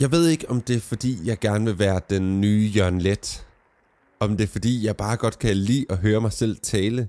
Jeg 0.00 0.10
ved 0.10 0.28
ikke, 0.28 0.50
om 0.50 0.60
det 0.60 0.76
er 0.76 0.80
fordi, 0.80 1.18
jeg 1.24 1.38
gerne 1.38 1.64
vil 1.64 1.78
være 1.78 2.00
den 2.10 2.40
nye 2.40 2.70
Jørgen 2.76 3.00
Let. 3.00 3.46
Om 4.20 4.36
det 4.36 4.44
er 4.44 4.48
fordi, 4.48 4.86
jeg 4.86 4.96
bare 4.96 5.16
godt 5.16 5.38
kan 5.38 5.56
lide 5.56 5.86
at 5.90 5.98
høre 5.98 6.20
mig 6.20 6.32
selv 6.32 6.56
tale. 6.56 7.08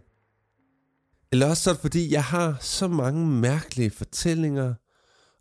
Eller 1.31 1.49
også 1.49 1.63
så 1.63 1.69
er 1.69 1.73
det 1.73 1.81
fordi, 1.81 2.13
jeg 2.13 2.23
har 2.23 2.57
så 2.61 2.87
mange 2.87 3.27
mærkelige 3.27 3.89
fortællinger, 3.89 4.73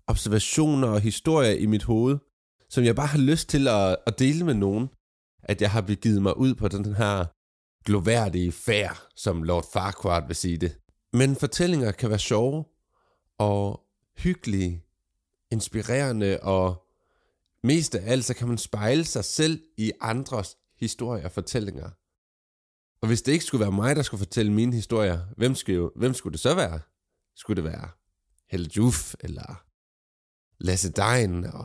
observationer 0.06 0.88
og 0.88 1.00
historier 1.00 1.50
i 1.52 1.66
mit 1.66 1.84
hoved, 1.84 2.18
som 2.70 2.84
jeg 2.84 2.96
bare 2.96 3.06
har 3.06 3.18
lyst 3.18 3.48
til 3.48 3.68
at, 3.68 3.96
at 4.06 4.18
dele 4.18 4.44
med 4.44 4.54
nogen, 4.54 4.88
at 5.42 5.60
jeg 5.60 5.70
har 5.70 5.80
begivet 5.80 6.22
mig 6.22 6.38
ud 6.38 6.54
på 6.54 6.68
den 6.68 6.94
her 6.94 7.24
gloværdige 7.84 8.52
færd, 8.52 9.02
som 9.16 9.42
Lord 9.42 9.66
Farquaad 9.72 10.26
vil 10.26 10.36
sige 10.36 10.58
det. 10.58 10.78
Men 11.12 11.36
fortællinger 11.36 11.92
kan 11.92 12.10
være 12.10 12.18
sjove 12.18 12.64
og 13.38 13.80
hyggelige, 14.18 14.82
inspirerende 15.52 16.38
og 16.42 16.87
mest 17.64 17.94
af 17.94 18.12
alt 18.12 18.24
så 18.24 18.34
kan 18.34 18.48
man 18.48 18.58
spejle 18.58 19.04
sig 19.04 19.24
selv 19.24 19.62
i 19.76 19.92
andres 20.00 20.56
historier 20.78 21.24
og 21.24 21.32
fortællinger. 21.32 21.90
Og 23.00 23.08
hvis 23.08 23.22
det 23.22 23.32
ikke 23.32 23.44
skulle 23.44 23.60
være 23.60 23.72
mig, 23.72 23.96
der 23.96 24.02
skulle 24.02 24.18
fortælle 24.18 24.52
mine 24.52 24.74
historier, 24.74 25.20
hvem 25.36 25.54
skulle, 25.54 25.90
hvem 25.96 26.14
skulle 26.14 26.32
det 26.32 26.40
så 26.40 26.54
være? 26.54 26.80
Skulle 27.36 27.62
det 27.62 27.70
være 27.70 27.88
Helle 28.50 28.70
Juf, 28.76 29.14
eller 29.20 29.64
Lasse 30.64 30.92
Dein, 30.92 31.44
og, 31.44 31.64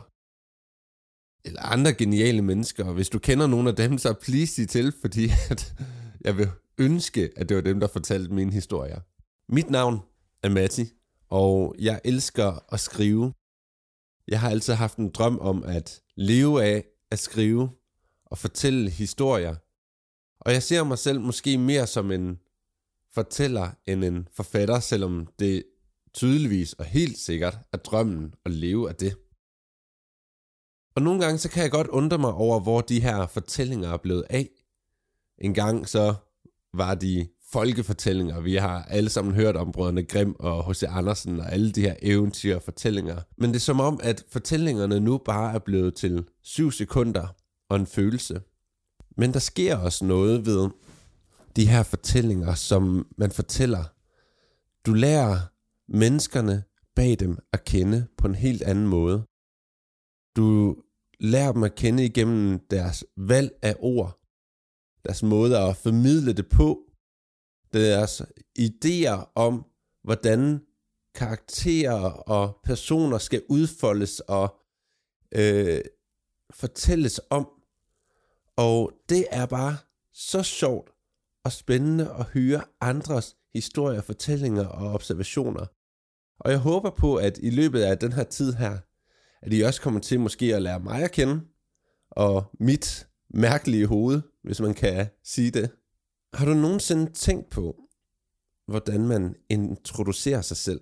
eller 1.44 1.62
andre 1.62 1.94
geniale 1.94 2.42
mennesker. 2.42 2.84
Og 2.84 2.94
hvis 2.94 3.08
du 3.08 3.18
kender 3.18 3.46
nogle 3.46 3.68
af 3.68 3.76
dem, 3.76 3.98
så 3.98 4.12
please 4.12 4.54
sig 4.54 4.68
til, 4.68 4.92
fordi 5.00 5.24
at 5.50 5.74
jeg 6.20 6.36
vil 6.36 6.50
ønske, 6.78 7.30
at 7.36 7.48
det 7.48 7.56
var 7.56 7.62
dem, 7.62 7.80
der 7.80 7.86
fortalte 7.86 8.34
mine 8.34 8.52
historier. 8.52 9.00
Mit 9.52 9.70
navn 9.70 10.00
er 10.42 10.48
Matti, 10.48 10.92
og 11.30 11.74
jeg 11.78 12.00
elsker 12.04 12.72
at 12.74 12.80
skrive. 12.80 13.32
Jeg 14.28 14.40
har 14.40 14.50
altid 14.50 14.74
haft 14.74 14.98
en 14.98 15.10
drøm 15.10 15.38
om 15.38 15.62
at 15.62 16.02
leve 16.16 16.64
af 16.64 16.84
at 17.10 17.18
skrive 17.18 17.70
og 18.26 18.38
fortælle 18.38 18.90
historier. 18.90 19.56
Og 20.40 20.52
jeg 20.52 20.62
ser 20.62 20.84
mig 20.84 20.98
selv 20.98 21.20
måske 21.20 21.58
mere 21.58 21.86
som 21.86 22.10
en 22.10 22.38
fortæller 23.12 23.70
end 23.86 24.04
en 24.04 24.28
forfatter, 24.32 24.80
selvom 24.80 25.26
det 25.38 25.64
tydeligvis 26.14 26.72
og 26.72 26.84
helt 26.84 27.18
sikkert 27.18 27.58
er 27.72 27.76
drømmen 27.76 28.34
at 28.44 28.50
leve 28.50 28.88
af 28.88 28.96
det. 28.96 29.16
Og 30.96 31.02
nogle 31.02 31.24
gange 31.24 31.38
så 31.38 31.50
kan 31.50 31.62
jeg 31.62 31.70
godt 31.70 31.86
undre 31.86 32.18
mig 32.18 32.32
over, 32.32 32.60
hvor 32.60 32.80
de 32.80 33.00
her 33.00 33.26
fortællinger 33.26 33.88
er 33.88 33.96
blevet 33.96 34.24
af. 34.30 34.48
En 35.38 35.54
gang 35.54 35.88
så 35.88 36.14
var 36.74 36.94
de 36.94 37.28
folkefortællinger. 37.54 38.40
Vi 38.40 38.54
har 38.54 38.82
alle 38.82 39.10
sammen 39.10 39.34
hørt 39.34 39.56
om 39.56 39.72
Brødrene 39.72 40.04
Grimm 40.04 40.36
og 40.38 40.70
H.C. 40.70 40.82
Andersen 40.88 41.40
og 41.40 41.52
alle 41.52 41.72
de 41.72 41.80
her 41.80 41.94
eventyr 42.02 42.56
og 42.56 42.62
fortællinger. 42.62 43.20
Men 43.38 43.50
det 43.50 43.56
er 43.56 43.60
som 43.60 43.80
om, 43.80 44.00
at 44.02 44.24
fortællingerne 44.28 45.00
nu 45.00 45.18
bare 45.18 45.54
er 45.54 45.58
blevet 45.58 45.94
til 45.94 46.24
syv 46.42 46.70
sekunder 46.70 47.26
og 47.70 47.76
en 47.76 47.86
følelse. 47.86 48.40
Men 49.16 49.32
der 49.32 49.38
sker 49.38 49.76
også 49.76 50.04
noget 50.04 50.46
ved 50.46 50.68
de 51.56 51.66
her 51.66 51.82
fortællinger, 51.82 52.54
som 52.54 53.06
man 53.18 53.30
fortæller. 53.30 53.84
Du 54.86 54.94
lærer 54.94 55.38
menneskerne 55.88 56.62
bag 56.96 57.16
dem 57.20 57.38
at 57.52 57.64
kende 57.64 58.06
på 58.18 58.26
en 58.26 58.34
helt 58.34 58.62
anden 58.62 58.86
måde. 58.86 59.22
Du 60.36 60.76
lærer 61.20 61.52
dem 61.52 61.62
at 61.62 61.74
kende 61.74 62.04
igennem 62.04 62.58
deres 62.70 63.04
valg 63.16 63.50
af 63.62 63.76
ord, 63.78 64.20
deres 65.04 65.22
måde 65.22 65.58
at 65.58 65.76
formidle 65.76 66.32
det 66.32 66.48
på, 66.48 66.80
deres 67.78 68.22
idéer 68.58 69.32
om, 69.34 69.64
hvordan 70.02 70.60
karakterer 71.14 72.10
og 72.10 72.60
personer 72.64 73.18
skal 73.18 73.42
udfoldes 73.48 74.20
og 74.20 74.56
øh, 75.34 75.80
fortælles 76.54 77.20
om. 77.30 77.48
Og 78.56 78.92
det 79.08 79.26
er 79.30 79.46
bare 79.46 79.76
så 80.12 80.42
sjovt 80.42 80.90
og 81.44 81.52
spændende 81.52 82.14
at 82.18 82.24
høre 82.24 82.62
andres 82.80 83.36
historier, 83.54 84.00
fortællinger 84.00 84.66
og 84.66 84.92
observationer. 84.92 85.66
Og 86.40 86.50
jeg 86.50 86.58
håber 86.58 86.90
på, 86.90 87.16
at 87.16 87.38
i 87.42 87.50
løbet 87.50 87.80
af 87.80 87.98
den 87.98 88.12
her 88.12 88.24
tid 88.24 88.52
her, 88.52 88.78
at 89.42 89.52
I 89.52 89.60
også 89.60 89.80
kommer 89.80 90.00
til 90.00 90.20
måske 90.20 90.56
at 90.56 90.62
lære 90.62 90.80
mig 90.80 91.02
at 91.02 91.12
kende, 91.12 91.40
og 92.10 92.44
mit 92.60 93.06
mærkelige 93.30 93.86
hoved, 93.86 94.22
hvis 94.42 94.60
man 94.60 94.74
kan 94.74 95.06
sige 95.24 95.50
det. 95.50 95.70
Har 96.34 96.46
du 96.46 96.54
nogensinde 96.54 97.12
tænkt 97.12 97.50
på, 97.50 97.76
hvordan 98.66 99.08
man 99.08 99.36
introducerer 99.48 100.42
sig 100.42 100.56
selv? 100.56 100.80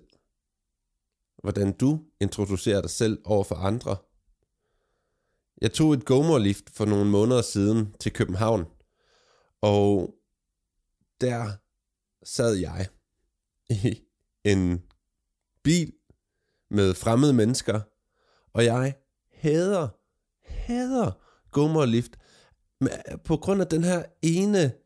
Hvordan 1.43 1.71
du 1.71 1.99
introducerer 2.21 2.81
dig 2.81 2.89
selv 2.89 3.21
over 3.25 3.43
for 3.43 3.55
andre? 3.55 3.97
Jeg 5.61 5.73
tog 5.73 5.93
et 5.93 6.05
GoMore-lift 6.05 6.69
for 6.69 6.85
nogle 6.85 7.09
måneder 7.09 7.41
siden 7.41 7.95
til 7.99 8.13
København, 8.13 8.65
og 9.61 10.15
der 11.21 11.51
sad 12.23 12.55
jeg 12.55 12.87
i 13.69 14.01
en 14.43 14.83
bil 15.63 15.93
med 16.69 16.93
fremmede 16.93 17.33
mennesker, 17.33 17.81
og 18.53 18.65
jeg 18.65 18.95
hader, 19.31 19.87
hader 20.43 21.11
GoMore-lift 21.51 22.17
på 23.23 23.37
grund 23.37 23.61
af 23.61 23.67
den 23.67 23.83
her 23.83 24.05
ene 24.21 24.82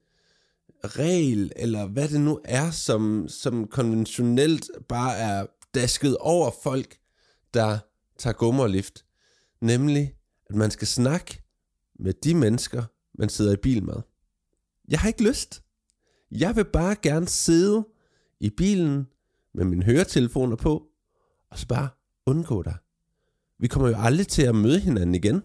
regel, 0.83 1.51
eller 1.55 1.87
hvad 1.87 2.09
det 2.09 2.21
nu 2.21 2.39
er, 2.43 2.71
som, 2.71 3.27
som 3.27 3.67
konventionelt 3.67 4.69
bare 4.89 5.17
er 5.17 5.45
dasket 5.75 6.17
over 6.17 6.51
folk, 6.63 6.97
der 7.53 7.79
tager 8.17 8.33
gummerlift. 8.33 9.05
Nemlig, 9.61 10.13
at 10.49 10.55
man 10.55 10.71
skal 10.71 10.87
snakke 10.87 11.41
med 11.99 12.13
de 12.13 12.35
mennesker, 12.35 12.83
man 13.19 13.29
sidder 13.29 13.53
i 13.53 13.57
bil 13.61 13.83
med. 13.83 13.95
Jeg 14.87 14.99
har 14.99 15.07
ikke 15.07 15.23
lyst. 15.23 15.63
Jeg 16.31 16.55
vil 16.55 16.65
bare 16.65 16.95
gerne 17.01 17.27
sidde 17.27 17.87
i 18.39 18.49
bilen 18.49 19.07
med 19.53 19.65
mine 19.65 19.85
høretelefoner 19.85 20.55
på, 20.55 20.83
og 21.51 21.59
så 21.59 21.67
bare 21.67 21.89
undgå 22.25 22.63
dig. 22.63 22.75
Vi 23.59 23.67
kommer 23.67 23.89
jo 23.89 23.95
aldrig 23.97 24.27
til 24.27 24.41
at 24.41 24.55
møde 24.55 24.79
hinanden 24.79 25.15
igen. 25.15 25.41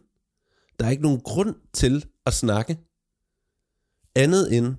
Der 0.79 0.87
er 0.87 0.91
ikke 0.91 1.03
nogen 1.03 1.21
grund 1.21 1.55
til 1.73 2.07
at 2.27 2.33
snakke. 2.33 2.79
Andet 4.15 4.57
end 4.57 4.75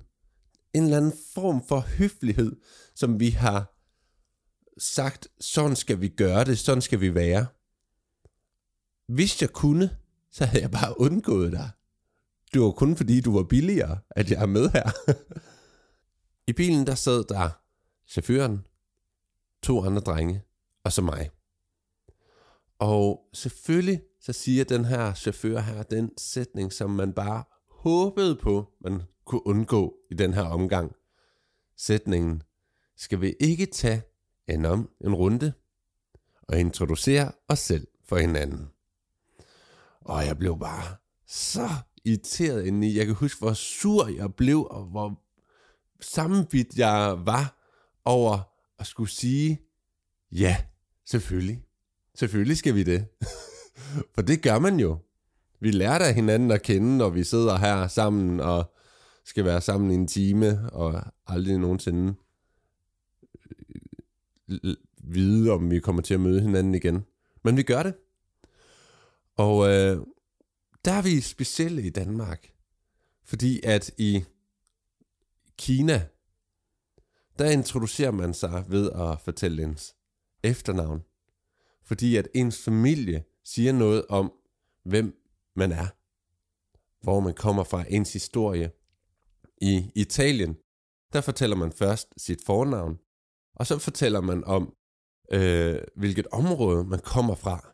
en 0.74 0.84
eller 0.84 0.96
anden 0.96 1.12
form 1.34 1.66
for 1.68 1.80
høflighed, 1.80 2.56
som 2.94 3.20
vi 3.20 3.30
har 3.30 3.74
sagt, 4.78 5.28
sådan 5.40 5.76
skal 5.76 6.00
vi 6.00 6.08
gøre 6.08 6.44
det, 6.44 6.58
sådan 6.58 6.82
skal 6.82 7.00
vi 7.00 7.14
være. 7.14 7.46
Hvis 9.08 9.42
jeg 9.42 9.50
kunne, 9.50 9.96
så 10.30 10.44
havde 10.44 10.62
jeg 10.62 10.70
bare 10.70 11.00
undgået 11.00 11.52
dig. 11.52 11.70
Det 12.52 12.60
var 12.60 12.70
kun 12.70 12.96
fordi, 12.96 13.20
du 13.20 13.36
var 13.36 13.42
billigere, 13.42 13.98
at 14.10 14.30
jeg 14.30 14.42
er 14.42 14.46
med 14.46 14.68
her. 14.70 14.90
I 16.50 16.52
bilen 16.52 16.86
der 16.86 16.94
sad 16.94 17.24
der 17.24 17.50
chaufføren, 18.06 18.66
to 19.62 19.84
andre 19.84 20.00
drenge, 20.00 20.42
og 20.84 20.92
så 20.92 21.02
mig. 21.02 21.30
Og 22.78 23.28
selvfølgelig 23.34 24.02
så 24.20 24.32
siger 24.32 24.64
den 24.64 24.84
her 24.84 25.14
chauffør 25.14 25.60
her 25.60 25.82
den 25.82 26.10
sætning, 26.18 26.72
som 26.72 26.90
man 26.90 27.12
bare 27.12 27.44
håbede 27.70 28.36
på, 28.36 28.72
man 28.80 29.02
kunne 29.24 29.46
undgå 29.46 29.96
i 30.10 30.14
den 30.14 30.34
her 30.34 30.42
omgang. 30.42 30.92
Sætningen, 31.76 32.42
skal 32.96 33.20
vi 33.20 33.34
ikke 33.40 33.66
tage 33.66 34.02
en, 34.48 34.64
om, 34.64 34.90
en 35.00 35.14
runde 35.14 35.52
og 36.42 36.60
introducere 36.60 37.32
os 37.48 37.58
selv 37.58 37.86
for 38.04 38.16
hinanden. 38.16 38.70
Og 40.00 40.26
jeg 40.26 40.38
blev 40.38 40.58
bare 40.58 40.96
så 41.26 41.68
irriteret 42.04 42.66
indeni. 42.66 42.96
Jeg 42.96 43.06
kan 43.06 43.14
huske, 43.14 43.38
hvor 43.38 43.52
sur 43.52 44.06
jeg 44.06 44.34
blev, 44.34 44.66
og 44.70 44.84
hvor 44.84 45.20
sammenbidt 46.00 46.78
jeg 46.78 47.16
var 47.24 47.58
over 48.04 48.38
at 48.78 48.86
skulle 48.86 49.10
sige, 49.10 49.60
ja, 50.32 50.56
selvfølgelig. 51.06 51.64
Selvfølgelig 52.14 52.56
skal 52.56 52.74
vi 52.74 52.82
det. 52.82 53.06
For 54.14 54.22
det 54.22 54.42
gør 54.42 54.58
man 54.58 54.80
jo. 54.80 54.98
Vi 55.60 55.70
lærer 55.70 55.98
da 55.98 56.12
hinanden 56.12 56.50
at 56.50 56.62
kende, 56.62 56.96
når 56.96 57.08
vi 57.08 57.24
sidder 57.24 57.56
her 57.56 57.88
sammen 57.88 58.40
og 58.40 58.73
skal 59.24 59.44
være 59.44 59.60
sammen 59.60 59.90
i 59.90 59.94
en 59.94 60.06
time, 60.06 60.70
og 60.72 61.02
aldrig 61.26 61.58
nogensinde 61.58 62.14
øh, 64.48 64.76
vide, 64.98 65.50
om 65.50 65.70
vi 65.70 65.80
kommer 65.80 66.02
til 66.02 66.14
at 66.14 66.20
møde 66.20 66.40
hinanden 66.40 66.74
igen. 66.74 67.04
Men 67.44 67.56
vi 67.56 67.62
gør 67.62 67.82
det. 67.82 67.94
Og 69.36 69.68
øh, 69.68 70.06
der 70.84 70.92
er 70.92 71.02
vi 71.02 71.20
specielle 71.20 71.82
i 71.82 71.90
Danmark. 71.90 72.50
Fordi 73.24 73.60
at 73.64 73.90
i 73.98 74.24
Kina, 75.58 76.06
der 77.38 77.50
introducerer 77.50 78.10
man 78.10 78.34
sig 78.34 78.64
ved 78.68 78.90
at 78.90 79.20
fortælle 79.20 79.62
ens 79.62 79.94
efternavn. 80.42 81.02
Fordi 81.82 82.16
at 82.16 82.28
ens 82.34 82.64
familie 82.64 83.24
siger 83.44 83.72
noget 83.72 84.06
om, 84.06 84.32
hvem 84.84 85.22
man 85.56 85.72
er. 85.72 85.86
Hvor 87.02 87.20
man 87.20 87.34
kommer 87.34 87.64
fra, 87.64 87.84
ens 87.88 88.12
historie. 88.12 88.70
I 89.60 89.90
Italien, 89.94 90.56
der 91.12 91.20
fortæller 91.20 91.56
man 91.56 91.72
først 91.72 92.08
sit 92.16 92.40
fornavn, 92.46 92.98
og 93.54 93.66
så 93.66 93.78
fortæller 93.78 94.20
man 94.20 94.44
om, 94.44 94.74
øh, 95.32 95.78
hvilket 95.96 96.26
område 96.32 96.84
man 96.84 97.00
kommer 97.00 97.34
fra. 97.34 97.70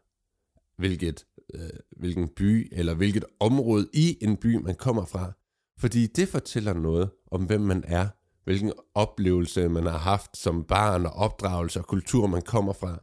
hvilket, 0.79 1.27
øh, 1.55 1.71
hvilken 1.97 2.29
by 2.29 2.69
eller 2.73 2.94
hvilket 2.94 3.25
område 3.41 3.88
i 3.93 4.19
en 4.21 4.37
by, 4.37 4.55
man 4.55 4.75
kommer 4.75 5.05
fra. 5.05 5.32
Fordi 5.79 6.06
det 6.06 6.29
fortæller 6.29 6.73
noget 6.73 7.11
om, 7.31 7.44
hvem 7.44 7.61
man 7.61 7.85
er, 7.87 8.09
hvilken 8.44 8.73
oplevelse 8.94 9.69
man 9.69 9.87
har 9.87 9.99
haft 9.99 10.37
som 10.37 10.65
barn 10.65 11.06
og 11.06 11.12
opdragelse 11.12 11.79
og 11.81 11.87
kultur, 11.87 12.26
man 12.26 12.43
kommer 12.43 12.73
fra. 12.73 13.03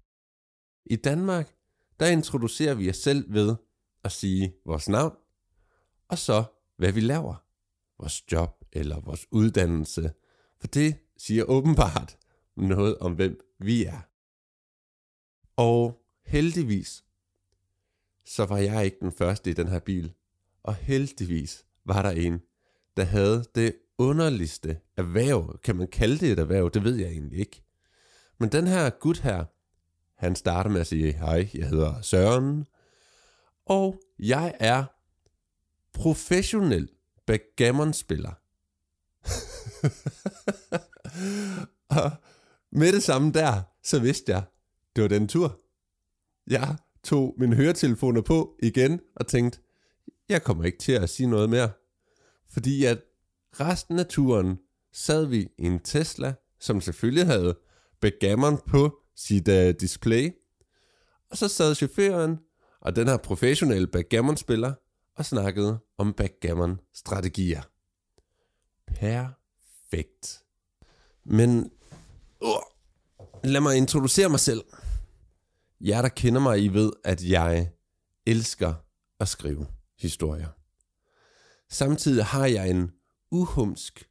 I 0.86 0.96
Danmark, 0.96 1.56
der 2.00 2.08
introducerer 2.08 2.74
vi 2.74 2.90
os 2.90 2.98
selv 2.98 3.34
ved 3.34 3.56
at 4.04 4.12
sige 4.12 4.54
vores 4.66 4.90
navn, 4.90 5.16
og 6.10 6.18
så 6.18 6.44
hvad 6.78 6.92
vi 6.92 7.02
laver. 7.02 7.36
Vores 8.00 8.32
job 8.32 8.57
eller 8.72 9.00
vores 9.00 9.28
uddannelse. 9.32 10.12
For 10.60 10.68
det 10.68 10.96
siger 11.18 11.44
åbenbart 11.44 12.18
noget 12.56 12.98
om, 12.98 13.14
hvem 13.14 13.40
vi 13.60 13.86
er. 13.86 14.02
Og 15.56 16.04
heldigvis, 16.26 17.04
så 18.26 18.46
var 18.46 18.58
jeg 18.58 18.86
ikke 18.86 18.98
den 19.02 19.12
første 19.12 19.50
i 19.50 19.54
den 19.54 19.68
her 19.68 19.80
bil. 19.80 20.14
Og 20.64 20.76
heldigvis 20.76 21.66
var 21.86 22.02
der 22.02 22.12
en, 22.12 22.42
der 22.98 23.04
havde 23.04 23.46
det 23.56 23.76
underligste 23.98 24.80
erhverv. 24.98 25.60
Kan 25.64 25.76
man 25.76 25.88
kalde 25.88 26.18
det 26.18 26.32
et 26.32 26.40
erhverv? 26.40 26.72
Det 26.74 26.84
ved 26.84 26.96
jeg 26.96 27.10
egentlig 27.10 27.40
ikke. 27.40 27.64
Men 28.38 28.52
den 28.52 28.68
her 28.68 28.90
gut 28.90 29.20
her, 29.20 29.46
han 30.16 30.36
starter 30.36 30.70
med 30.70 30.82
at 30.82 30.88
sige, 30.88 31.14
hej, 31.14 31.50
jeg 31.54 31.70
hedder 31.70 32.02
Søren, 32.02 32.66
og 33.66 34.02
jeg 34.20 34.56
er 34.60 34.84
professionel 35.94 36.90
backgammon-spiller 37.26 38.34
og 41.90 42.12
med 42.72 42.94
det 42.94 43.04
samme 43.04 43.32
der, 43.32 43.62
så 43.84 44.00
vidste 44.00 44.32
jeg, 44.32 44.44
det 44.96 45.02
var 45.02 45.08
den 45.08 45.28
tur. 45.28 45.60
Jeg 46.48 46.78
tog 47.04 47.36
mine 47.38 47.56
høretelefoner 47.56 48.22
på 48.22 48.56
igen 48.64 49.02
og 49.16 49.28
tænkte, 49.28 49.60
jeg 50.30 50.44
kommer 50.44 50.64
ikke 50.64 50.78
til 50.78 50.92
at 50.92 51.10
sige 51.10 51.28
noget 51.28 51.50
mere. 51.50 51.72
Fordi 52.50 52.86
at 52.86 53.02
resten 53.60 54.00
af 54.00 54.06
turen 54.06 54.60
sad 54.94 55.26
vi 55.26 55.50
i 55.58 55.66
en 55.66 55.80
Tesla, 55.80 56.34
som 56.60 56.82
selvfølgelig 56.82 57.26
havde 57.26 57.58
backgammon 58.02 58.58
på 58.68 59.00
sit 59.16 59.48
uh, 59.48 59.70
display. 59.80 60.32
Og 61.32 61.38
så 61.38 61.48
sad 61.48 61.76
chaufføren 61.76 62.40
og 62.82 62.96
den 62.96 63.08
her 63.08 63.18
professionelle 63.18 63.88
backgammon-spiller 63.88 64.74
og 65.16 65.26
snakkede 65.26 65.80
om 65.98 66.14
backgammon-strategier. 66.14 67.62
Per 68.88 69.28
Perfekt. 69.98 70.44
Men 71.26 71.72
uh, 72.42 72.50
lad 73.44 73.62
mig 73.62 73.78
introducere 73.78 74.30
mig 74.30 74.40
selv. 74.40 74.64
Jer, 75.82 76.02
der 76.02 76.10
kender 76.10 76.42
mig, 76.42 76.64
I 76.64 76.68
ved, 76.68 76.92
at 77.04 77.24
jeg 77.24 77.72
elsker 78.26 78.74
at 79.20 79.28
skrive 79.28 79.68
historier. 80.00 80.48
Samtidig 81.70 82.26
har 82.26 82.46
jeg 82.46 82.70
en 82.70 82.92
uhumsk, 83.32 84.10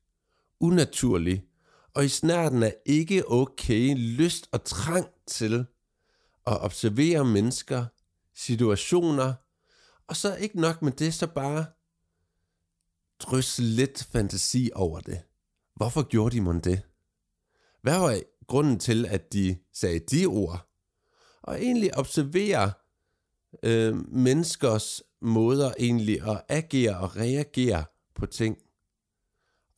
unaturlig 0.60 1.44
og 1.94 2.04
i 2.04 2.08
snærten 2.08 2.62
er 2.62 2.72
ikke 2.86 3.30
okay 3.30 3.94
lyst 3.96 4.48
og 4.52 4.64
trang 4.64 5.06
til 5.26 5.66
at 6.46 6.60
observere 6.60 7.24
mennesker, 7.24 7.86
situationer, 8.34 9.34
og 10.08 10.16
så 10.16 10.36
ikke 10.36 10.60
nok 10.60 10.82
med 10.82 10.92
det, 10.92 11.14
så 11.14 11.26
bare 11.26 11.66
drysse 13.18 13.62
lidt 13.62 14.04
fantasi 14.12 14.70
over 14.74 15.00
det. 15.00 15.22
Hvorfor 15.76 16.02
gjorde 16.02 16.36
de 16.36 16.40
mon 16.40 16.60
det? 16.60 16.82
Hvad 17.82 17.98
var 17.98 18.20
grunden 18.46 18.78
til, 18.78 19.06
at 19.06 19.32
de 19.32 19.58
sagde 19.72 19.98
de 19.98 20.26
ord? 20.26 20.68
Og 21.42 21.62
egentlig 21.62 21.98
observere 21.98 22.72
øh, 23.62 24.12
menneskers 24.12 25.02
måder 25.20 25.72
egentlig 25.78 26.28
at 26.28 26.42
agere 26.48 26.98
og 26.98 27.16
reagere 27.16 27.84
på 28.14 28.26
ting. 28.26 28.58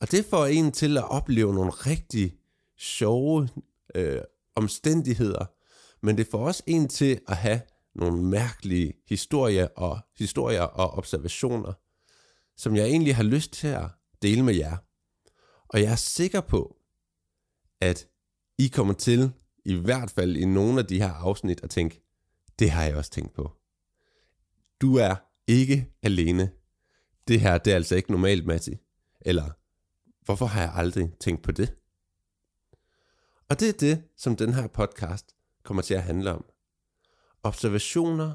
Og 0.01 0.11
det 0.11 0.25
får 0.25 0.45
en 0.45 0.71
til 0.71 0.97
at 0.97 1.11
opleve 1.11 1.53
nogle 1.53 1.71
rigtig 1.71 2.37
sjove 2.77 3.49
øh, 3.95 4.21
omstændigheder, 4.55 5.45
men 6.05 6.17
det 6.17 6.27
får 6.31 6.45
også 6.45 6.63
en 6.67 6.87
til 6.87 7.19
at 7.27 7.37
have 7.37 7.61
nogle 7.95 8.23
mærkelige 8.23 8.93
historier 9.07 9.67
og 9.75 9.99
historier 10.17 10.61
og 10.61 10.89
observationer, 10.89 11.73
som 12.57 12.75
jeg 12.75 12.85
egentlig 12.85 13.15
har 13.15 13.23
lyst 13.23 13.51
til 13.53 13.67
at 13.67 13.89
dele 14.21 14.43
med 14.43 14.55
jer. 14.55 14.77
Og 15.69 15.81
jeg 15.81 15.91
er 15.91 15.95
sikker 15.95 16.41
på, 16.41 16.75
at 17.81 18.07
I 18.57 18.67
kommer 18.67 18.93
til, 18.93 19.31
i 19.65 19.75
hvert 19.75 20.11
fald 20.11 20.37
i 20.37 20.45
nogle 20.45 20.79
af 20.79 20.85
de 20.85 21.01
her 21.01 21.13
afsnit, 21.13 21.63
at 21.63 21.69
tænke, 21.69 22.01
det 22.59 22.71
har 22.71 22.83
jeg 22.83 22.95
også 22.95 23.11
tænkt 23.11 23.33
på. 23.33 23.51
Du 24.81 24.95
er 24.95 25.15
ikke 25.47 25.93
alene. 26.03 26.51
Det 27.27 27.41
her, 27.41 27.57
det 27.57 27.71
er 27.71 27.75
altså 27.75 27.95
ikke 27.95 28.11
normalt, 28.11 28.45
Matti. 28.45 28.77
Eller, 29.21 29.51
hvorfor 30.25 30.45
har 30.45 30.61
jeg 30.61 30.71
aldrig 30.75 31.11
tænkt 31.19 31.43
på 31.43 31.51
det? 31.51 31.75
Og 33.49 33.59
det 33.59 33.69
er 33.69 33.73
det, 33.73 34.03
som 34.17 34.35
den 34.35 34.53
her 34.53 34.67
podcast 34.67 35.35
kommer 35.63 35.81
til 35.81 35.93
at 35.93 36.03
handle 36.03 36.33
om. 36.33 36.45
Observationer, 37.43 38.33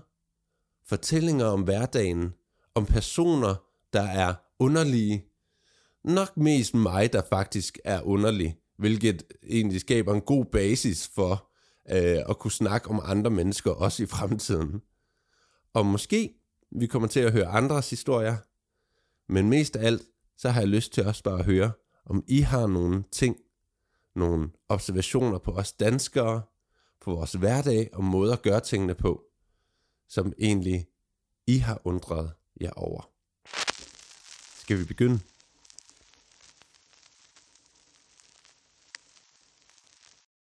fortællinger 0.87 1.47
om 1.47 1.63
hverdagen, 1.63 2.35
om 2.75 2.87
personer, 2.87 3.55
der 3.93 4.03
er 4.03 4.35
underlige. 4.59 5.25
Nok 6.05 6.37
mest 6.37 6.75
mig, 6.75 7.13
der 7.13 7.23
faktisk 7.29 7.79
er 7.85 8.03
underlig, 8.03 8.57
hvilket 8.79 9.23
egentlig 9.43 9.81
skaber 9.81 10.15
en 10.15 10.21
god 10.21 10.45
basis 10.45 11.11
for 11.15 11.51
øh, 11.91 12.23
at 12.29 12.39
kunne 12.39 12.53
snakke 12.53 12.91
om 12.91 13.01
andre 13.05 13.31
mennesker 13.31 13.71
også 13.71 14.03
i 14.03 14.07
fremtiden. 14.07 14.83
Og 15.73 15.87
måske 15.87 16.35
vi 16.77 16.87
kommer 16.87 17.09
til 17.09 17.21
at 17.21 17.33
høre 17.33 17.47
andres 17.47 17.91
historier, 17.91 18.37
men 19.33 19.49
mest 19.49 19.77
af 19.77 19.87
alt, 19.87 20.03
så 20.37 20.51
har 20.51 20.61
jeg 20.61 20.69
lyst 20.69 20.93
til 20.93 21.07
også 21.07 21.23
bare 21.23 21.39
at 21.39 21.45
høre, 21.45 21.73
om 22.07 22.25
I 22.27 22.41
har 22.41 22.67
nogle 22.67 23.05
ting, 23.13 23.37
nogle 24.17 24.51
observationer 24.69 25.39
på 25.39 25.51
os 25.51 25.73
danskere, 25.73 26.43
på 27.01 27.15
vores 27.15 27.33
hverdag 27.33 27.91
og 27.93 28.05
måder 28.05 28.33
at 28.33 28.43
gøre 28.43 28.61
tingene 28.61 28.95
på, 28.95 29.23
som 30.09 30.33
egentlig 30.39 30.87
I 31.47 31.59
har 31.59 31.81
undret 31.85 32.33
jer 32.61 32.71
over. 32.71 33.11
Skal 34.61 34.79
vi 34.79 34.85
begynde? 34.85 35.21